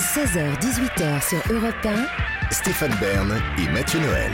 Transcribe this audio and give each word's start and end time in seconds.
16h-18h 0.00 1.28
sur 1.28 1.52
Europe 1.52 1.74
1. 1.84 2.50
Stéphane 2.50 2.94
Bern 3.02 3.38
et 3.58 3.70
Mathieu 3.70 4.00
Noël. 4.00 4.32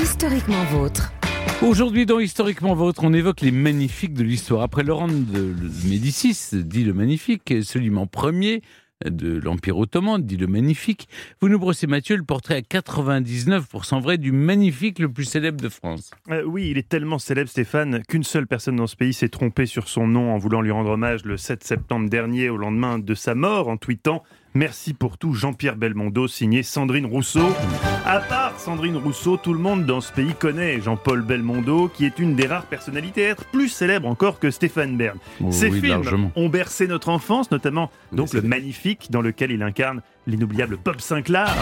Historiquement 0.00 0.62
vôtre. 0.66 1.12
Aujourd'hui, 1.60 2.06
dans 2.06 2.20
Historiquement 2.20 2.76
Vôtre, 2.76 3.02
on 3.02 3.12
évoque 3.12 3.40
les 3.40 3.50
magnifiques 3.50 4.14
de 4.14 4.22
l'histoire. 4.22 4.62
Après 4.62 4.84
Laurent 4.84 5.08
de 5.08 5.56
Médicis, 5.88 6.50
dit 6.52 6.84
le 6.84 6.92
magnifique, 6.92 7.52
Soliman 7.64 8.06
Ier 8.32 8.62
de 9.04 9.38
l'Empire 9.38 9.76
ottoman, 9.76 10.22
dit 10.22 10.36
le 10.36 10.46
magnifique, 10.46 11.08
vous 11.40 11.48
nous 11.48 11.58
brossez, 11.58 11.88
Mathieu, 11.88 12.16
le 12.16 12.22
portrait 12.22 12.56
à 12.56 12.60
99% 12.60 14.00
vrai 14.00 14.18
du 14.18 14.30
magnifique 14.30 15.00
le 15.00 15.08
plus 15.08 15.24
célèbre 15.24 15.60
de 15.60 15.68
France. 15.68 16.12
Euh, 16.30 16.44
oui, 16.44 16.68
il 16.70 16.78
est 16.78 16.88
tellement 16.88 17.18
célèbre, 17.18 17.50
Stéphane, 17.50 18.02
qu'une 18.08 18.24
seule 18.24 18.46
personne 18.46 18.76
dans 18.76 18.86
ce 18.86 18.96
pays 18.96 19.14
s'est 19.14 19.30
trompée 19.30 19.66
sur 19.66 19.88
son 19.88 20.06
nom 20.06 20.32
en 20.32 20.38
voulant 20.38 20.60
lui 20.60 20.70
rendre 20.70 20.90
hommage 20.90 21.24
le 21.24 21.36
7 21.36 21.64
septembre 21.64 22.08
dernier, 22.08 22.50
au 22.50 22.56
lendemain 22.56 23.00
de 23.00 23.14
sa 23.14 23.34
mort, 23.34 23.68
en 23.68 23.76
tweetant 23.76 24.22
Merci 24.54 24.94
pour 24.94 25.16
tout, 25.16 25.32
Jean-Pierre 25.32 25.76
Belmondo, 25.76 26.26
signé 26.26 26.64
Sandrine 26.64 27.06
Rousseau. 27.06 27.54
À 28.04 28.18
part 28.18 28.58
Sandrine 28.58 28.96
Rousseau, 28.96 29.36
tout 29.36 29.52
le 29.52 29.60
monde 29.60 29.86
dans 29.86 30.00
ce 30.00 30.12
pays 30.12 30.34
connaît 30.34 30.80
Jean-Paul 30.80 31.22
Belmondo, 31.22 31.88
qui 31.88 32.04
est 32.04 32.18
une 32.18 32.34
des 32.34 32.48
rares 32.48 32.66
personnalités 32.66 33.26
à 33.26 33.28
être 33.30 33.44
plus 33.44 33.68
célèbre 33.68 34.08
encore 34.08 34.40
que 34.40 34.50
Stéphane 34.50 34.96
Bern. 34.96 35.18
Oh 35.40 35.52
Ses 35.52 35.68
oui, 35.68 35.80
films 35.80 35.90
largement. 36.02 36.32
ont 36.34 36.48
bercé 36.48 36.88
notre 36.88 37.10
enfance, 37.10 37.52
notamment 37.52 37.92
donc 38.10 38.32
le 38.32 38.42
Magnifique, 38.42 39.08
dans 39.12 39.20
lequel 39.22 39.52
il 39.52 39.62
incarne 39.62 40.02
l'inoubliable 40.26 40.78
Bob 40.84 41.00
Sinclair. 41.00 41.54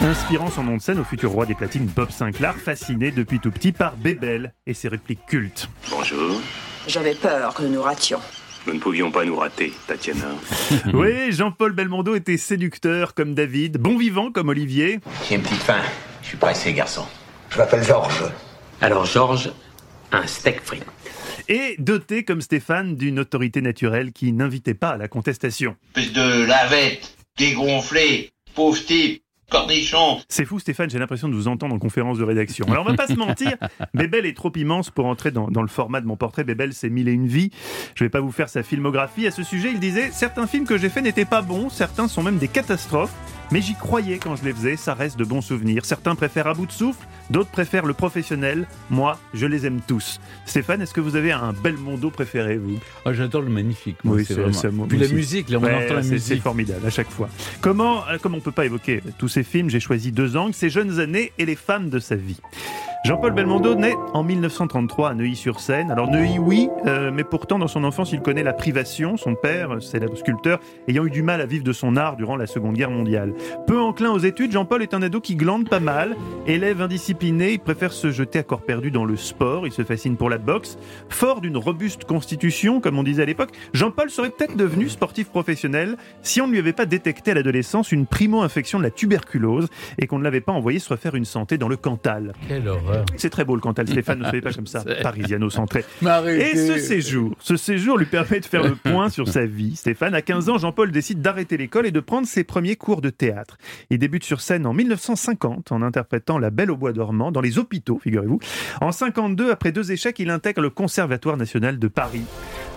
Inspirant 0.00 0.50
son 0.50 0.64
nom 0.64 0.76
de 0.78 0.82
scène 0.82 0.98
au 0.98 1.04
futur 1.04 1.30
roi 1.30 1.46
des 1.46 1.54
platines 1.54 1.86
Bob 1.86 2.10
Sinclair, 2.10 2.56
fasciné 2.56 3.12
depuis 3.12 3.38
tout 3.38 3.52
petit 3.52 3.70
par 3.70 3.96
Bébel 3.96 4.52
et 4.66 4.74
ses 4.74 4.88
répliques 4.88 5.24
cultes. 5.26 5.68
Bonjour. 5.90 6.40
J'avais 6.88 7.14
peur 7.14 7.54
que 7.54 7.62
nous 7.62 7.74
nous 7.74 7.82
rations. 7.82 8.18
Nous 8.66 8.74
ne 8.74 8.78
pouvions 8.78 9.10
pas 9.10 9.24
nous 9.24 9.36
rater, 9.36 9.72
Tatiana. 9.86 10.26
Oui, 10.94 11.32
Jean-Paul 11.32 11.72
Belmondo 11.72 12.14
était 12.14 12.36
séducteur 12.36 13.14
comme 13.14 13.34
David, 13.34 13.78
bon 13.78 13.98
vivant 13.98 14.30
comme 14.30 14.48
Olivier. 14.50 15.00
J'ai 15.28 15.34
une 15.36 15.42
petite 15.42 15.62
faim. 15.62 15.82
Je 16.22 16.28
suis 16.28 16.36
pressé, 16.36 16.72
garçon. 16.72 17.04
Je 17.50 17.58
m'appelle 17.58 17.82
Georges. 17.82 18.24
Alors, 18.80 19.04
Georges, 19.04 19.50
un 20.12 20.26
steak 20.26 20.60
frit. 20.62 20.80
et 21.48 21.74
doté 21.78 22.24
comme 22.24 22.40
Stéphane 22.40 22.94
d'une 22.96 23.18
autorité 23.18 23.60
naturelle 23.62 24.12
qui 24.12 24.32
n'invitait 24.32 24.74
pas 24.74 24.90
à 24.90 24.96
la 24.96 25.08
contestation. 25.08 25.76
Espèce 25.96 26.12
de 26.12 26.44
lavette, 26.44 27.16
dégonflé, 27.36 28.30
pauvre 28.54 28.78
type, 28.84 29.22
C'est 30.28 30.44
fou 30.44 30.58
Stéphane, 30.58 30.90
j'ai 30.90 30.98
l'impression 30.98 31.28
de 31.28 31.34
vous 31.34 31.48
entendre 31.48 31.74
en 31.74 31.78
conférence 31.78 32.18
de 32.18 32.24
rédaction. 32.24 32.66
Alors 32.68 32.84
on 32.86 32.90
va 32.90 32.96
pas 32.96 33.06
se 33.06 33.14
mentir, 33.14 33.56
Bébel 33.94 34.26
est 34.26 34.36
trop 34.36 34.52
immense 34.54 34.90
pour 34.90 35.06
entrer 35.06 35.30
dans, 35.30 35.48
dans 35.48 35.62
le 35.62 35.68
format 35.68 36.00
de 36.00 36.06
mon 36.06 36.16
portrait. 36.16 36.44
Bébel, 36.44 36.72
c'est 36.72 36.90
mille 36.90 37.08
et 37.08 37.12
une 37.12 37.26
vies. 37.26 37.50
Je 37.94 38.04
vais 38.04 38.10
pas 38.10 38.20
vous 38.20 38.32
faire 38.32 38.48
sa 38.48 38.62
filmographie. 38.62 39.26
À 39.26 39.30
ce 39.30 39.42
sujet, 39.42 39.70
il 39.72 39.80
disait 39.80 40.10
certains 40.10 40.46
films 40.46 40.66
que 40.66 40.78
j'ai 40.78 40.88
faits 40.88 41.04
n'étaient 41.04 41.24
pas 41.24 41.42
bons, 41.42 41.68
certains 41.68 42.08
sont 42.08 42.22
même 42.22 42.38
des 42.38 42.48
catastrophes. 42.48 43.14
Mais 43.52 43.60
j'y 43.60 43.74
croyais 43.74 44.16
quand 44.18 44.34
je 44.34 44.44
les 44.44 44.52
faisais, 44.54 44.76
ça 44.76 44.94
reste 44.94 45.18
de 45.18 45.24
bons 45.24 45.42
souvenirs. 45.42 45.84
Certains 45.84 46.14
préfèrent 46.14 46.46
à 46.46 46.54
bout 46.54 46.64
de 46.64 46.72
souffle, 46.72 47.06
d'autres 47.28 47.50
préfèrent 47.50 47.84
le 47.84 47.92
professionnel. 47.92 48.66
Moi, 48.88 49.18
je 49.34 49.44
les 49.44 49.66
aime 49.66 49.80
tous. 49.86 50.20
Stéphane, 50.46 50.80
est-ce 50.80 50.94
que 50.94 51.02
vous 51.02 51.16
avez 51.16 51.32
un 51.32 51.52
Belmondo 51.52 52.10
préféré, 52.10 52.56
vous? 52.56 52.78
Oh, 53.04 53.12
J'adore 53.12 53.42
le 53.42 53.50
magnifique. 53.50 53.98
moi, 54.04 54.16
Oui, 54.16 54.24
c'est 54.24 54.34
vraiment- 54.34 54.72
moi 54.72 54.86
Puis 54.88 54.96
la 54.96 55.04
aussi. 55.04 55.14
musique, 55.14 55.50
là, 55.50 55.58
on 55.60 55.64
Ouais, 55.64 55.84
entend 55.84 55.94
la 55.96 56.02
c'est- 56.02 56.08
C'est 56.08 56.14
musique. 56.14 56.42
formidable 56.42 56.86
à 56.86 56.90
chaque 56.90 57.10
fois. 57.10 57.28
Comment, 57.60 58.08
euh, 58.08 58.16
comme 58.16 58.34
on 58.34 58.40
peut 58.40 58.52
pas 58.52 58.64
évoquer 58.64 59.02
tous 59.18 59.28
ces 59.28 59.42
films, 59.42 59.68
j'ai 59.68 59.80
choisi 59.80 60.12
deux 60.12 60.34
angles, 60.36 60.54
ses 60.54 60.70
jeunes 60.70 60.98
années 60.98 61.32
et 61.38 61.44
les 61.44 61.56
femmes 61.56 61.90
de 61.90 61.98
sa 61.98 62.16
vie. 62.16 62.40
Jean-Paul 63.04 63.32
Belmondo 63.32 63.74
naît 63.74 63.96
en 64.14 64.22
1933 64.22 65.10
à 65.10 65.14
Neuilly-sur-Seine. 65.14 65.90
Alors 65.90 66.08
Neuilly, 66.08 66.38
oui, 66.38 66.68
euh, 66.86 67.10
mais 67.12 67.24
pourtant 67.24 67.58
dans 67.58 67.66
son 67.66 67.82
enfance, 67.82 68.12
il 68.12 68.20
connaît 68.20 68.44
la 68.44 68.52
privation. 68.52 69.16
Son 69.16 69.34
père, 69.34 69.82
célèbre 69.82 70.16
sculpteur, 70.16 70.60
ayant 70.86 71.04
eu 71.04 71.10
du 71.10 71.24
mal 71.24 71.40
à 71.40 71.46
vivre 71.46 71.64
de 71.64 71.72
son 71.72 71.96
art 71.96 72.14
durant 72.14 72.36
la 72.36 72.46
Seconde 72.46 72.76
Guerre 72.76 72.92
mondiale. 72.92 73.34
Peu 73.66 73.80
enclin 73.80 74.12
aux 74.12 74.20
études, 74.20 74.52
Jean-Paul 74.52 74.84
est 74.84 74.94
un 74.94 75.02
ado 75.02 75.20
qui 75.20 75.34
glande 75.34 75.68
pas 75.68 75.80
mal. 75.80 76.14
Élève 76.46 76.80
indiscipliné, 76.80 77.54
il 77.54 77.58
préfère 77.58 77.92
se 77.92 78.12
jeter 78.12 78.38
à 78.38 78.44
corps 78.44 78.62
perdu 78.62 78.92
dans 78.92 79.04
le 79.04 79.16
sport. 79.16 79.66
Il 79.66 79.72
se 79.72 79.82
fascine 79.82 80.16
pour 80.16 80.30
la 80.30 80.38
boxe. 80.38 80.78
Fort 81.08 81.40
d'une 81.40 81.56
robuste 81.56 82.04
constitution, 82.04 82.80
comme 82.80 83.00
on 83.00 83.02
disait 83.02 83.24
à 83.24 83.26
l'époque, 83.26 83.50
Jean-Paul 83.72 84.10
serait 84.10 84.30
peut-être 84.30 84.56
devenu 84.56 84.88
sportif 84.88 85.28
professionnel 85.28 85.96
si 86.22 86.40
on 86.40 86.46
ne 86.46 86.52
lui 86.52 86.60
avait 86.60 86.72
pas 86.72 86.86
détecté 86.86 87.32
à 87.32 87.34
l'adolescence 87.34 87.90
une 87.90 88.06
primo-infection 88.06 88.78
de 88.78 88.84
la 88.84 88.92
tuberculose 88.92 89.66
et 89.98 90.06
qu'on 90.06 90.20
ne 90.20 90.24
l'avait 90.24 90.40
pas 90.40 90.52
envoyé 90.52 90.78
se 90.78 90.88
refaire 90.88 91.16
une 91.16 91.24
santé 91.24 91.58
dans 91.58 91.68
le 91.68 91.76
Cantal. 91.76 92.32
Quelle 92.46 92.68
horreur. 92.68 92.91
C'est 93.16 93.30
très 93.30 93.44
beau 93.44 93.54
le 93.54 93.60
Cantal, 93.60 93.88
Stéphane, 93.88 94.20
ne 94.20 94.24
soyez 94.24 94.40
pas 94.40 94.52
comme 94.52 94.66
ça, 94.66 94.84
parisiano-centré. 95.02 95.84
Et 96.28 96.56
ce 96.56 96.78
séjour, 96.78 97.34
ce 97.38 97.56
séjour 97.56 97.98
lui 97.98 98.06
permet 98.06 98.40
de 98.40 98.44
faire 98.46 98.62
le 98.62 98.74
point 98.90 99.08
sur 99.08 99.28
sa 99.28 99.46
vie. 99.46 99.76
Stéphane, 99.76 100.14
à 100.14 100.22
15 100.22 100.48
ans, 100.48 100.58
Jean-Paul 100.58 100.90
décide 100.90 101.20
d'arrêter 101.20 101.56
l'école 101.56 101.86
et 101.86 101.90
de 101.90 102.00
prendre 102.00 102.26
ses 102.26 102.44
premiers 102.44 102.76
cours 102.76 103.00
de 103.00 103.10
théâtre. 103.10 103.58
Il 103.90 103.98
débute 103.98 104.24
sur 104.24 104.40
scène 104.40 104.66
en 104.66 104.72
1950 104.72 105.72
en 105.72 105.82
interprétant 105.82 106.38
La 106.38 106.50
Belle 106.50 106.70
au 106.70 106.76
bois 106.76 106.92
dormant 106.92 107.32
dans 107.32 107.40
les 107.40 107.58
hôpitaux, 107.58 107.98
figurez-vous. 108.02 108.40
En 108.80 108.92
52, 108.92 109.50
après 109.50 109.72
deux 109.72 109.92
échecs, 109.92 110.18
il 110.18 110.30
intègre 110.30 110.62
le 110.62 110.70
Conservatoire 110.70 111.36
national 111.36 111.78
de 111.78 111.88
Paris. 111.88 112.22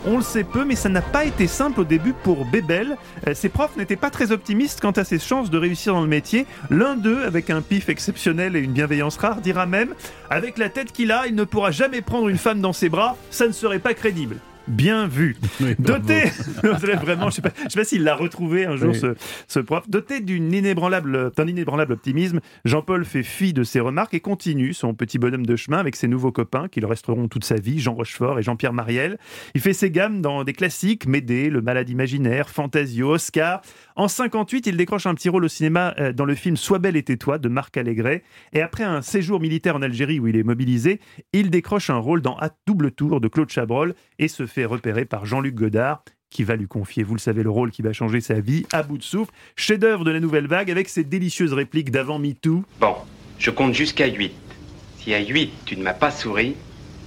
On 0.08 0.18
le 0.18 0.24
sait 0.24 0.44
peu, 0.44 0.66
mais 0.66 0.76
ça 0.76 0.88
n'a 0.88 1.02
pas 1.02 1.26
été 1.26 1.48
simple 1.48 1.82
au 1.82 1.84
début 1.84 2.14
pour 2.14 2.46
Bébel. 2.46 2.96
Euh, 3.28 3.34
Ses 3.34 3.50
profs 3.50 3.76
n'étaient 3.76 3.96
pas 3.96 4.12
très 4.12 4.32
optimistes 4.32 4.80
quant 4.80 4.92
à 4.92 5.04
ses 5.04 5.18
chances 5.18 5.50
de 5.50 5.58
réussir 5.58 5.94
dans 5.94 6.02
le 6.02 6.08
métier. 6.08 6.46
L'un 6.70 6.96
d'eux, 6.96 7.24
avec 7.24 7.50
un 7.50 7.62
pif 7.62 7.90
exceptionnel 7.90 8.56
et 8.56 8.60
une 8.60 8.74
bienveillance 8.74 9.18
rare, 9.18 9.42
dira 9.42 9.66
même 9.66 9.96
Avec 10.30 10.60
la 10.60 10.70
tête 10.70 10.92
qu'il 10.92 11.12
a, 11.12 11.26
il 11.26 11.34
ne 11.34 11.44
pourra 11.44 11.72
jamais 11.72 12.02
prendre 12.02 12.30
une 12.30 12.38
femme 12.38 12.62
dans 12.62 12.74
ses 12.74 12.88
bras, 12.88 13.18
ça 13.32 13.48
ne 13.48 13.52
serait 13.52 13.80
pas 13.80 13.96
crédible. 13.96 14.38
Bien 14.68 15.08
vu. 15.08 15.36
Oui. 15.62 15.74
Doté, 15.80 16.24
vraiment, 16.64 17.30
je 17.30 17.36
sais 17.36 17.42
je 17.64 17.70
sais 17.70 17.80
pas 17.80 17.86
s'il 17.86 18.04
l'a 18.04 18.14
retrouvé 18.16 18.66
un 18.66 18.76
jour 18.76 18.90
Oui. 18.92 19.00
ce, 19.00 19.16
ce 19.48 19.60
prof. 19.60 19.90
Doté 19.90 20.20
d'une 20.20 20.52
inébranlable, 20.52 21.32
d'un 21.36 21.48
inébranlable 21.48 21.94
optimisme, 21.94 22.42
Jean-Paul 22.66 23.06
fait 23.06 23.24
fi 23.24 23.54
de 23.54 23.64
ses 23.64 23.80
remarques 23.80 24.14
et 24.14 24.20
continue 24.20 24.74
son 24.74 24.94
petit 24.94 25.18
bonhomme 25.18 25.46
de 25.46 25.56
chemin 25.56 25.78
avec 25.78 25.96
ses 25.96 26.10
nouveaux 26.10 26.34
copains 26.34 26.68
qui 26.68 26.82
le 26.82 26.88
resteront 26.88 27.30
toute 27.30 27.46
sa 27.46 27.56
vie, 27.56 27.80
Jean 27.80 27.94
Rochefort 27.94 28.38
et 28.38 28.44
Jean-Pierre 28.44 28.74
Mariel. 28.74 29.18
Il 29.54 29.62
fait 29.62 29.72
ses 29.72 29.92
gammes 29.92 30.22
dans 30.22 30.44
des 30.44 30.52
classiques, 30.54 31.08
Médée, 31.08 31.50
Le 31.50 31.62
Malade 31.62 31.90
imaginaire, 31.90 32.50
Fantasio, 32.50 33.14
Oscar. 33.14 33.62
En 33.96 34.10
58, 34.10 34.68
il 34.68 34.76
décroche 34.76 35.06
un 35.06 35.16
petit 35.16 35.30
rôle 35.30 35.46
au 35.46 35.50
cinéma 35.50 35.94
euh, 36.00 36.12
dans 36.12 36.26
le 36.26 36.36
film 36.36 36.58
Sois 36.58 36.80
belle 36.80 36.98
et 36.98 37.04
tais-toi 37.04 37.38
de 37.38 37.48
Marc 37.48 37.78
Allégret. 37.78 38.24
Et 38.52 38.62
après 38.62 38.84
un 38.84 39.02
séjour 39.02 39.40
militaire 39.40 39.78
en 39.78 39.82
Algérie 39.82 40.20
où 40.20 40.28
il 40.28 40.36
est 40.36 40.44
mobilisé, 40.44 41.00
il 41.32 41.50
décroche 41.50 41.90
un 41.90 41.98
rôle 41.98 42.22
dans 42.22 42.36
À 42.38 42.50
double 42.68 42.92
tour 42.92 43.22
de 43.22 43.30
Claude 43.30 43.50
Chabrol 43.50 43.96
et 44.20 44.28
se 44.28 44.46
fait 44.56 44.66
repérer 44.66 45.04
par 45.04 45.26
Jean-Luc 45.26 45.54
Godard 45.54 46.04
qui 46.30 46.44
va 46.44 46.56
lui 46.56 46.68
confier, 46.68 47.04
vous 47.04 47.14
le 47.14 47.20
savez, 47.20 47.44
le 47.44 47.50
rôle 47.50 47.72
qui 47.72 47.82
va 47.82 47.94
changer 47.94 48.22
sa 48.22 48.40
vie 48.40 48.66
à 48.72 48.84
bout 48.84 48.98
de 48.98 49.04
souffle. 49.04 49.32
Chef-d'œuvre 49.56 50.06
de 50.06 50.12
la 50.12 50.20
nouvelle 50.20 50.48
vague 50.48 50.72
avec 50.72 50.88
ses 50.88 51.04
délicieuses 51.04 51.54
répliques 51.54 51.92
d'avant 51.92 52.20
MeToo. 52.20 52.64
Bon, 52.80 52.96
je 53.38 53.52
compte 53.52 53.74
jusqu'à 53.74 54.08
8. 54.08 54.34
Si 54.98 55.14
à 55.14 55.20
8 55.20 55.52
tu 55.66 55.78
ne 55.78 55.84
m'as 55.84 55.94
pas 55.94 56.10
souri, 56.10 56.56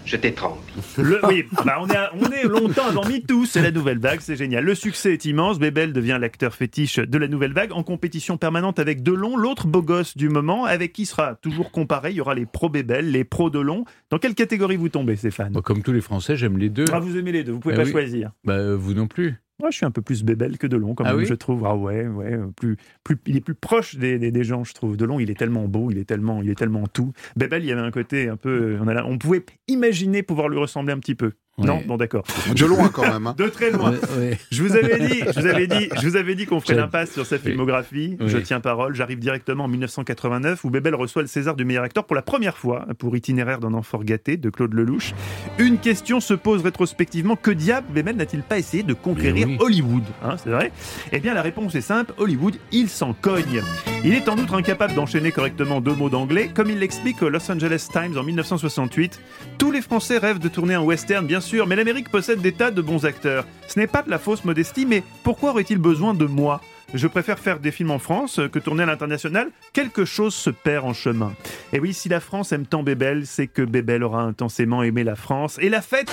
je 0.09 0.17
t'étrangle. 0.17 0.59
Le, 0.97 1.21
oui, 1.27 1.45
bah 1.65 1.77
on, 1.81 1.87
est 1.87 1.97
à- 1.97 2.11
on 2.19 2.31
est 2.31 2.45
longtemps 2.45 2.87
avant 2.89 3.05
MeToo, 3.07 3.45
c'est 3.45 3.61
la 3.63 3.71
nouvelle 3.71 3.99
vague, 3.99 4.21
c'est 4.21 4.37
génial. 4.37 4.65
Le 4.65 4.75
succès 4.75 5.13
est 5.13 5.25
immense, 5.27 5.59
Bébel 5.59 5.93
devient 5.93 6.17
l'acteur 6.21 6.55
fétiche 6.55 6.99
de 6.99 7.19
la 7.19 7.29
nouvelle 7.29 7.53
vague, 7.53 7.73
en 7.73 7.83
compétition 7.83 8.39
permanente 8.39 8.79
avec 8.79 9.03
Delon, 9.03 9.37
l'autre 9.37 9.67
beau 9.67 9.83
gosse 9.83 10.17
du 10.17 10.29
moment, 10.31 10.65
avec 10.65 10.93
qui 10.93 11.05
sera 11.07 11.35
toujours 11.35 11.71
comparé. 11.71 12.11
Il 12.11 12.17
y 12.17 12.21
aura 12.21 12.35
les 12.35 12.47
pro-Bébel, 12.47 13.11
les 13.11 13.25
pro-Delon. 13.25 13.85
Dans 14.11 14.19
quelle 14.19 14.35
catégorie 14.35 14.77
vous 14.77 14.89
tombez, 14.89 15.17
Stéphane? 15.17 15.53
Bon, 15.53 15.61
comme 15.61 15.83
tous 15.83 15.93
les 15.93 16.01
Français, 16.01 16.37
j'aime 16.37 16.57
les 16.59 16.71
deux. 16.71 16.87
ah, 16.93 17.01
Vous 17.01 17.17
aimez 17.19 17.33
les 17.33 17.45
deux, 17.45 17.53
vous 17.53 17.61
pouvez 17.61 17.75
Ah 17.75 17.79
pas 17.79 17.85
oui. 17.85 17.91
choisir. 17.93 18.31
Bah, 18.45 18.55
euh, 18.55 18.77
vous 18.77 18.95
non 18.95 19.07
plus. 19.07 19.37
Moi, 19.61 19.71
je 19.71 19.77
suis 19.77 19.87
un 19.87 19.91
peu 19.91 20.03
plus 20.03 20.23
Bébel 20.23 20.57
que 20.57 20.69
Delon, 20.69 20.95
quand 20.95 21.05
Ah 21.05 21.09
même, 21.11 21.19
oui 21.19 21.27
je 21.27 21.35
trouve. 21.35 21.65
Ah 21.67 21.75
ouais, 21.75 22.07
ouais, 22.07 22.39
plus, 22.57 22.77
plus, 23.03 23.17
il 23.27 23.37
est 23.37 23.41
plus 23.41 23.55
proche 23.57 23.97
des, 23.97 24.19
des, 24.19 24.31
des 24.31 24.45
gens, 24.45 24.63
je 24.63 24.73
trouve. 24.73 24.97
Delon, 24.97 25.19
il 25.19 25.31
est 25.31 25.39
tellement 25.39 25.67
beau, 25.67 25.91
il 25.91 25.99
est 25.99 26.05
tellement, 26.05 26.43
il 26.43 26.51
est 26.51 26.55
tellement 26.55 26.87
tout. 26.87 27.13
Bébel, 27.37 27.65
il 27.65 27.69
y 27.69 27.73
avait 27.73 27.81
un 27.81 27.91
côté 27.91 28.29
un 28.29 28.37
peu, 28.37 28.79
on, 28.81 28.87
a, 28.87 29.03
on 29.05 29.19
pouvait 29.19 29.45
imaginer 29.67 30.23
pouvoir 30.23 30.49
lui 30.49 30.59
ressembler 30.59 30.93
un 30.93 30.99
petit 31.01 31.17
peu. 31.17 31.33
Non, 31.59 31.81
bon, 31.87 31.97
d'accord. 31.97 32.25
De 32.55 32.65
loin 32.67 32.89
quand 32.89 33.03
même. 33.03 33.27
hein. 33.27 33.35
De 33.37 33.49
très 33.49 33.71
loin. 33.71 33.95
Je 34.51 34.63
vous 34.63 34.77
avais 34.77 34.99
dit, 35.09 35.21
je 35.35 35.41
vous 35.41 35.47
avais 35.47 35.67
dit, 35.67 35.89
je 36.01 36.09
vous 36.09 36.17
avais 36.17 36.35
dit 36.35 36.47
qu'on 36.47 36.61
ferait 36.61 36.75
l'impasse 36.75 37.13
sur 37.13 37.27
sa 37.27 37.39
filmographie. 37.39 38.17
Oui. 38.21 38.29
Je 38.29 38.39
tiens 38.39 38.61
parole. 38.61 38.95
J'arrive 38.95 39.19
directement 39.19 39.65
en 39.65 39.69
1989 39.69 40.65
où 40.65 40.71
Bébel 40.71 40.95
reçoit 40.95 41.23
le 41.23 41.29
César 41.29 41.57
du 41.57 41.65
meilleur 41.65 41.85
acteur 41.85 42.05
pour 42.05 42.17
la 42.17 42.23
première 42.23 42.57
fois 42.57 42.87
pour 42.99 43.17
Itinéraire 43.17 43.59
d'un 43.61 43.75
enfant 43.75 43.99
gâté 43.99 44.37
de 44.37 44.51
Claude 44.51 44.73
Lelouch. 44.75 45.15
Une 45.59 45.79
question 45.79 46.21
se 46.21 46.35
pose 46.35 46.63
rétrospectivement 46.63 47.37
que 47.37 47.51
diable 47.51 47.87
Bébel 47.93 48.17
n'a-t-il 48.17 48.43
pas 48.43 48.59
essayé 48.59 48.83
de 48.83 48.95
conquérir. 48.95 49.49
Hollywood 49.61 50.05
Hein, 50.25 50.37
C'est 50.43 50.51
vrai? 50.51 50.73
Eh 51.13 51.21
bien, 51.21 51.35
la 51.35 51.43
réponse 51.43 51.75
est 51.75 51.81
simple. 51.81 52.13
Hollywood, 52.19 52.57
il 52.73 52.89
s'en 52.89 53.13
cogne. 53.15 53.63
Il 54.05 54.15
est 54.15 54.29
en 54.29 54.39
outre 54.39 54.55
incapable 54.55 54.95
d'enchaîner 54.95 55.33
correctement 55.33 55.81
deux 55.81 55.95
mots 55.95 56.09
d'anglais, 56.09 56.51
comme 56.55 56.71
il 56.71 56.79
l'explique 56.79 57.21
au 57.21 57.29
Los 57.29 57.51
Angeles 57.51 57.89
Times 57.93 58.17
en 58.17 58.23
1968. 58.23 59.21
Tous 59.59 59.73
les 59.73 59.83
Français 59.83 60.19
rêvent 60.19 60.39
de 60.39 60.49
tourner 60.49 60.75
un 60.75 60.83
western, 60.83 61.27
bien 61.27 61.41
sûr, 61.41 61.67
mais 61.67 61.75
l'Amérique 61.75 62.09
possède 62.09 62.41
des 62.41 62.53
tas 62.53 62.71
de 62.71 62.81
bons 62.81 63.05
acteurs. 63.05 63.45
Ce 63.67 63.79
n'est 63.79 63.89
pas 63.89 64.03
de 64.03 64.11
la 64.11 64.21
fausse 64.21 64.45
modestie, 64.45 64.87
mais 64.87 65.03
pourquoi 65.25 65.51
aurait-il 65.51 65.79
besoin 65.79 66.15
de 66.15 66.27
moi? 66.27 66.61
Je 66.95 67.07
préfère 67.07 67.39
faire 67.39 67.61
des 67.61 67.71
films 67.71 67.91
en 67.91 67.99
France 67.99 68.41
que 68.51 68.59
tourner 68.59 68.83
à 68.83 68.87
l'international. 68.87 69.51
Quelque 69.73 70.05
chose 70.05 70.35
se 70.35 70.51
perd 70.51 70.85
en 70.85 70.93
chemin. 70.93 71.33
Et 71.73 71.81
oui, 71.81 71.93
si 71.93 72.09
la 72.09 72.21
France 72.21 72.53
aime 72.53 72.67
tant 72.67 72.83
Bébel, 72.83 73.27
c'est 73.27 73.47
que 73.47 73.63
Bébel 73.63 74.03
aura 74.03 74.23
intensément 74.23 74.83
aimé 74.83 75.05
la 75.05 75.17
France. 75.17 75.59
Et 75.61 75.69
la 75.69 75.83
fête 75.83 76.11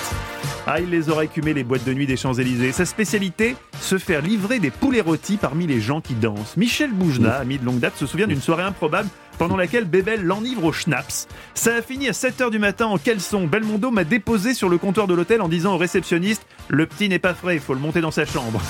ah, 0.68 0.80
il 0.80 0.90
les 0.90 1.10
aura 1.10 1.22
écumés 1.22 1.54
les 1.54 1.62
boîtes 1.62 1.84
de 1.84 1.94
nuit 1.94 2.08
des 2.08 2.16
Champs-Élysées. 2.16 2.72
Sa 2.72 2.84
spécialité, 2.84 3.54
se 3.80 3.98
faire 3.98 4.20
livrer 4.20 4.58
des 4.58 4.72
poulets 4.72 5.00
rôtis 5.00 5.36
parmi 5.36 5.64
les 5.64 5.80
gens 5.80 6.00
qui 6.00 6.14
dansent. 6.14 6.56
Michel 6.56 6.92
Boujna, 6.92 7.36
ami 7.36 7.58
de 7.58 7.64
longue 7.64 7.78
date, 7.78 7.96
se 7.96 8.04
souvient 8.04 8.26
d'une 8.26 8.40
soirée 8.40 8.64
improbable 8.64 9.08
pendant 9.38 9.56
laquelle 9.56 9.84
Bébel 9.84 10.24
l'enivre 10.24 10.64
au 10.64 10.72
schnapps. 10.72 11.28
Ça 11.54 11.76
a 11.76 11.82
fini 11.82 12.08
à 12.08 12.12
7h 12.12 12.50
du 12.50 12.58
matin 12.58 12.86
en 12.86 12.98
caleçon. 12.98 13.46
Belmondo 13.46 13.92
m'a 13.92 14.02
déposé 14.02 14.54
sur 14.54 14.68
le 14.68 14.76
comptoir 14.76 15.06
de 15.06 15.14
l'hôtel 15.14 15.40
en 15.40 15.48
disant 15.48 15.74
au 15.74 15.78
réceptionniste 15.78 16.44
Le 16.66 16.86
petit 16.86 17.08
n'est 17.08 17.20
pas 17.20 17.34
frais, 17.34 17.54
il 17.54 17.60
faut 17.60 17.74
le 17.74 17.80
monter 17.80 18.00
dans 18.00 18.10
sa 18.10 18.24
chambre. 18.24 18.60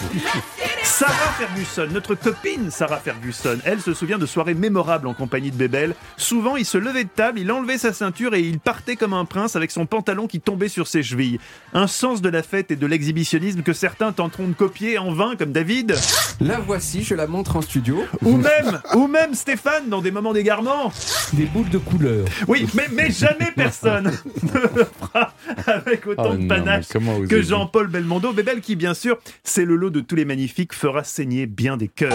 Sarah 0.87 1.33
Ferguson, 1.37 1.89
notre 1.93 2.15
copine 2.15 2.71
Sarah 2.71 2.99
Ferguson, 2.99 3.59
elle 3.65 3.83
se 3.83 3.93
souvient 3.93 4.19
de 4.19 4.25
soirées 4.25 4.55
mémorables 4.55 5.09
en 5.09 5.15
compagnie 5.15 5.51
de 5.51 5.57
Bébel. 5.57 5.95
Souvent, 6.17 6.57
il 6.57 6.65
se 6.65 6.79
levait 6.79 7.05
de 7.05 7.09
table, 7.09 7.41
il 7.41 7.51
enlevait 7.51 7.77
sa 7.77 7.93
ceinture 7.93 8.35
et 8.35 8.41
il 8.41 8.61
partait 8.61 8.95
comme 8.95 9.13
un 9.13 9.25
prince 9.25 9.57
avec 9.57 9.73
son 9.73 9.85
pantalon 9.85 10.29
qui 10.29 10.41
tombait 10.41 10.69
sur 10.69 10.87
ses 10.87 11.03
chevilles. 11.03 11.39
Un 11.75 11.89
sens 11.89 12.23
de 12.23 12.29
la 12.29 12.43
fête 12.43 12.71
et 12.71 12.77
de 12.77 12.87
l'exhibitionnisme 12.87 13.63
que 13.63 13.73
certains 13.73 14.13
tenteront 14.13 14.47
de 14.47 14.55
copier 14.55 14.97
en 14.97 15.13
vain, 15.13 15.35
comme 15.37 15.53
David. 15.53 15.97
La 16.41 16.61
voici, 16.61 17.03
je 17.03 17.15
la 17.15 17.27
montre 17.27 17.57
en 17.57 17.63
studio. 17.63 18.05
Ou 18.23 18.37
même, 18.37 18.81
ou 18.95 19.09
même 19.09 19.35
Stéphane 19.35 19.89
dans 19.89 20.01
des 20.01 20.13
moments 20.13 20.33
d'égarement. 20.33 20.93
Des 21.33 21.47
boules 21.47 21.69
de 21.69 21.79
couleur. 21.79 22.25
Oui, 22.47 22.67
mais, 22.75 22.87
mais 22.93 23.11
jamais 23.11 23.51
personne 23.55 24.13
ne 24.43 24.61
le 24.61 24.87
fera 25.01 25.33
avec 25.67 26.07
autant 26.07 26.31
Oh 26.33 26.37
de 26.37 26.47
panache 26.47 26.87
que 27.29 27.43
Jean-Paul 27.43 27.89
Belmondo. 27.89 28.33
Bébel 28.33 28.61
qui, 28.61 28.77
bien 28.77 28.95
sûr, 28.95 29.19
c'est 29.43 29.65
le 29.65 29.75
lot 29.75 29.91
de 29.91 30.01
tous 30.01 30.15
les 30.15 30.25
magnifiques, 30.25 30.73
fera 30.77 31.03
saigner 31.03 31.47
bien 31.47 31.77
des 31.77 31.89
cœurs. 31.89 32.13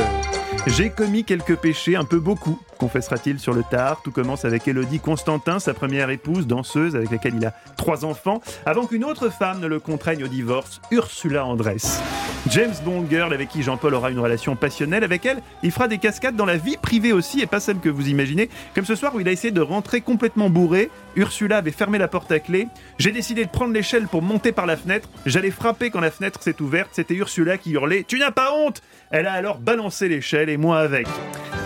J'ai 0.67 0.91
commis 0.91 1.23
quelques 1.23 1.55
péchés, 1.55 1.95
un 1.95 2.05
peu 2.05 2.19
beaucoup, 2.19 2.59
confessera-t-il 2.77 3.39
sur 3.39 3.53
le 3.53 3.63
tard. 3.63 4.01
Tout 4.03 4.11
commence 4.11 4.45
avec 4.45 4.67
Élodie 4.67 4.99
Constantin, 4.99 5.59
sa 5.59 5.73
première 5.73 6.11
épouse, 6.11 6.45
danseuse, 6.45 6.95
avec 6.95 7.09
laquelle 7.09 7.35
il 7.35 7.45
a 7.45 7.53
trois 7.77 8.05
enfants, 8.05 8.41
avant 8.65 8.85
qu'une 8.85 9.03
autre 9.03 9.29
femme 9.29 9.59
ne 9.59 9.67
le 9.67 9.79
contraigne 9.79 10.23
au 10.23 10.27
divorce, 10.27 10.79
Ursula 10.91 11.45
Andress. 11.45 11.99
James 12.49 12.73
Bond 12.83 13.05
Girl, 13.09 13.33
avec 13.33 13.49
qui 13.49 13.61
Jean-Paul 13.61 13.93
aura 13.93 14.09
une 14.09 14.19
relation 14.19 14.55
passionnelle, 14.55 15.03
avec 15.03 15.25
elle, 15.25 15.41
il 15.61 15.71
fera 15.71 15.87
des 15.87 15.99
cascades 15.99 16.35
dans 16.35 16.45
la 16.45 16.57
vie 16.57 16.77
privée 16.77 17.13
aussi, 17.13 17.39
et 17.39 17.45
pas 17.45 17.59
celle 17.59 17.79
que 17.79 17.89
vous 17.89 18.09
imaginez, 18.09 18.49
comme 18.73 18.85
ce 18.85 18.95
soir 18.95 19.13
où 19.15 19.19
il 19.19 19.27
a 19.27 19.31
essayé 19.31 19.51
de 19.51 19.61
rentrer 19.61 20.01
complètement 20.01 20.49
bourré. 20.49 20.89
Ursula 21.15 21.57
avait 21.57 21.71
fermé 21.71 21.97
la 21.97 22.07
porte 22.07 22.31
à 22.31 22.39
clé. 22.39 22.67
J'ai 22.97 23.11
décidé 23.11 23.45
de 23.45 23.49
prendre 23.49 23.73
l'échelle 23.73 24.07
pour 24.07 24.21
monter 24.21 24.51
par 24.51 24.65
la 24.65 24.75
fenêtre. 24.75 25.09
J'allais 25.25 25.51
frapper 25.51 25.91
quand 25.91 25.99
la 25.99 26.11
fenêtre 26.11 26.41
s'est 26.41 26.61
ouverte. 26.61 26.89
C'était 26.93 27.13
Ursula 27.13 27.57
qui 27.57 27.71
hurlait 27.71 28.05
Tu 28.07 28.17
n'as 28.17 28.31
pas 28.31 28.53
honte 28.53 28.81
Elle 29.11 29.27
a 29.27 29.33
alors 29.33 29.59
balancé 29.59 30.07
l'échelle 30.07 30.49
et 30.49 30.57
moi 30.57 30.79
avec. 30.79 31.07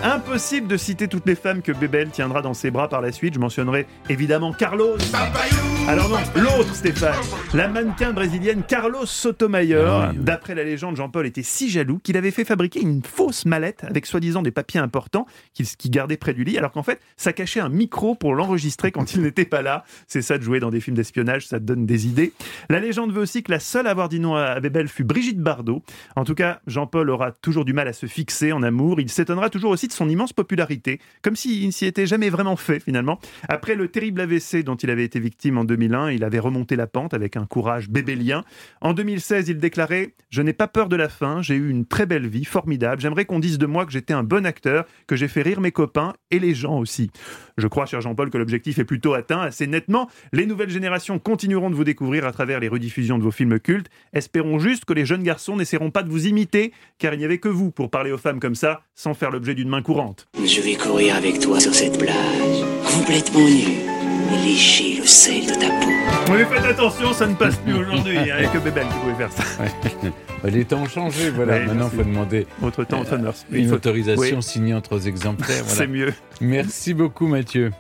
Impossible 0.04 0.68
de 0.68 0.78
citer 0.78 1.08
toutes 1.08 1.26
les 1.26 1.36
femmes 1.36 1.62
que 1.62 1.72
Bébel 1.72 2.10
tiendra 2.10 2.42
dans 2.42 2.54
ses 2.54 2.72
bras 2.72 2.90
par 2.90 3.02
la 3.02 3.12
suite. 3.12 3.36
Je 3.36 3.40
mentionnerai 3.40 3.88
évidemment 4.10 4.52
Carlos. 4.52 4.98
Alors 5.88 6.10
non, 6.10 6.18
l'autre 6.36 6.74
Stéphane, 6.74 7.14
la 7.54 7.68
mannequin 7.68 8.12
brésilienne 8.12 8.64
Carlos 8.68 9.06
Sotomayor. 9.06 9.88
Ah 9.88 10.10
oui, 10.10 10.18
oui. 10.18 10.24
D'après 10.26 10.56
la 10.56 10.64
légende, 10.64 10.96
Jean-Paul 10.96 11.28
était 11.28 11.44
si 11.44 11.70
jaloux 11.70 12.00
qu'il 12.00 12.18
avait 12.18 12.32
fait 12.32 12.44
fabriquer 12.44 12.82
une 12.82 13.04
fausse 13.04 13.46
mallette 13.46 13.84
avec 13.84 14.08
soi-disant 14.08 14.42
des 14.42 14.50
papiers 14.50 14.80
importants 14.80 15.28
qu'il 15.54 15.92
gardait 15.92 16.18
près 16.18 16.34
du 16.34 16.44
lit, 16.44 16.58
alors 16.58 16.72
qu'en 16.72 16.82
fait, 16.82 17.00
ça 17.18 17.34
cachait 17.34 17.60
un 17.60 17.70
micro 17.70 18.16
pour 18.16 18.34
l'enregistrer 18.34 18.92
quand 18.92 19.14
il 19.14 19.22
n'était 19.24 19.46
pas 19.46 19.62
là. 19.62 19.84
C'est 20.08 20.24
ça 20.24 20.40
de 20.40 20.44
jouer 20.44 20.60
dans 20.60 20.72
des 20.72 20.80
films 20.80 20.96
d'espionnage, 20.96 21.46
ça 21.46 21.60
te 21.60 21.66
donne 21.66 21.86
des 21.86 22.08
idées. 22.08 22.34
La 22.68 22.80
légende 22.80 23.14
veut 23.14 23.22
aussi 23.22 23.44
que 23.44 23.52
la 23.52 23.60
seule 23.60 23.86
à 23.86 23.92
avoir 23.92 24.10
dit 24.10 24.20
non 24.20 24.36
à 24.36 24.60
Bébel 24.60 24.88
fut 24.88 25.04
Brigitte 25.04 25.40
Bardot. 25.40 25.84
En 26.16 26.24
tout 26.24 26.36
cas, 26.36 26.62
Jean-Paul 26.66 27.12
aura 27.12 27.32
toujours 27.32 27.64
du 27.64 27.74
mal 27.74 27.88
à 27.88 27.94
se 27.94 28.08
fixer 28.08 28.52
en 28.54 28.64
amour. 28.64 29.00
Il 29.00 29.10
s'étonnera 29.10 29.52
toujours 29.52 29.70
aussi 29.70 29.88
de 29.88 29.94
son 29.94 30.10
immense 30.10 30.34
popularité, 30.34 31.00
comme 31.22 31.36
s'il 31.36 31.68
ne 31.68 31.72
s'y 31.72 31.86
était 31.86 32.08
jamais 32.08 32.32
vraiment 32.32 32.56
fait 32.56 32.80
finalement. 32.80 33.20
Après 33.50 33.76
le 33.76 33.88
terrible 33.88 34.22
AVC 34.22 34.64
dont 34.64 34.76
il 34.76 34.90
avait 34.90 35.06
été 35.06 35.20
victime 35.20 35.60
en 35.60 35.64
2001, 35.76 36.12
il 36.12 36.24
avait 36.24 36.40
remonté 36.40 36.76
la 36.76 36.88
pente 36.88 37.14
avec 37.14 37.36
un 37.36 37.46
courage 37.46 37.90
bébélien. 37.90 38.44
En 38.80 38.94
2016, 38.94 39.50
il 39.50 39.58
déclarait 39.58 40.14
Je 40.30 40.42
n'ai 40.42 40.54
pas 40.54 40.68
peur 40.68 40.88
de 40.88 40.96
la 40.96 41.10
fin, 41.10 41.42
j'ai 41.42 41.56
eu 41.56 41.70
une 41.70 41.86
très 41.86 42.06
belle 42.06 42.28
vie, 42.28 42.46
formidable. 42.46 43.02
J'aimerais 43.02 43.26
qu'on 43.26 43.40
dise 43.40 43.58
de 43.58 43.66
moi 43.66 43.86
que 43.86 43.92
j'étais 43.92 44.14
un 44.14 44.24
bon 44.24 44.46
acteur, 44.46 44.86
que 45.08 45.16
j'ai 45.16 45.28
fait 45.28 45.42
rire 45.42 45.60
mes 45.60 45.72
copains 45.72 46.14
et 46.32 46.40
les 46.40 46.56
gens 46.56 46.80
aussi. 46.80 47.12
Je 47.58 47.68
crois, 47.68 47.86
cher 47.86 48.00
Jean-Paul, 48.00 48.30
que 48.30 48.38
l'objectif 48.38 48.80
est 48.80 48.86
plutôt 48.86 49.14
atteint 49.14 49.42
assez 49.42 49.68
nettement. 49.68 50.10
Les 50.32 50.46
nouvelles 50.46 50.70
générations 50.70 51.20
continueront 51.20 51.70
de 51.70 51.76
vous 51.76 51.84
découvrir 51.84 52.26
à 52.26 52.32
travers 52.32 52.60
les 52.60 52.68
rediffusions 52.68 53.18
de 53.18 53.24
vos 53.24 53.32
films 53.32 53.60
cultes. 53.60 53.90
Espérons 54.14 54.60
juste 54.60 54.86
que 54.86 54.94
les 54.94 55.06
jeunes 55.06 55.24
garçons 55.24 55.58
n'essaieront 55.58 55.92
pas 55.92 56.04
de 56.04 56.10
vous 56.10 56.28
imiter, 56.28 56.72
car 56.98 57.14
il 57.14 57.20
n'y 57.20 57.26
avait 57.26 57.40
que 57.40 57.50
vous 57.50 57.72
pour 57.72 57.90
parler 57.90 58.12
aux 58.12 58.18
femmes 58.18 58.40
comme 58.40 58.56
ça, 58.56 58.84
sans 58.94 59.14
faire 59.14 59.32
l'objet 59.32 59.56
d'une 59.56 59.70
main 59.70 59.82
courante. 59.82 60.28
Je 60.38 60.62
vais 60.62 60.76
courir 60.76 61.16
avec 61.16 61.40
toi 61.40 61.60
sur 61.60 61.74
cette 61.74 61.98
plage, 61.98 62.64
complètement 62.94 63.48
nu, 63.48 63.96
et 64.48 64.56
sel 65.16 65.46
de 65.46 65.54
ta 65.54 65.68
peau. 65.68 66.32
Oui, 66.34 66.40
faites 66.52 66.66
attention, 66.66 67.14
ça 67.14 67.26
ne 67.28 67.36
passe 67.36 67.56
plus 67.58 67.74
aujourd'hui. 67.74 68.16
Il 68.18 68.24
n'y 68.24 68.32
a 68.32 68.48
que 68.48 68.58
Bébel 68.58 68.86
qui 68.88 68.94
pouvait 69.00 69.16
faire 69.16 69.32
ça. 69.32 69.44
Les 70.50 70.64
temps 70.66 70.82
ont 70.84 70.88
changé, 70.88 71.32
voilà. 71.32 71.54
Ouais, 71.54 71.66
Maintenant, 71.66 71.90
il 71.92 71.98
faut 71.98 72.04
demander 72.04 72.46
Autre 72.62 72.84
temps, 72.84 73.02
mœurs. 73.20 73.46
une 73.52 73.72
autorisation 73.72 74.38
Oui. 74.38 74.44
signée 74.44 74.74
en 74.76 74.82
trois 74.82 75.04
exemplaires. 75.08 75.64
voilà. 75.64 75.74
C'est 75.76 75.88
mieux. 75.88 76.14
Merci 76.40 76.94
beaucoup, 76.94 77.28
Mathieu. 77.28 77.72